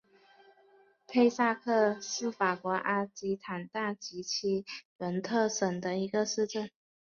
[1.07, 4.65] 佩萨克是法国阿基坦大区吉
[4.97, 6.71] 伦特省的一个市镇。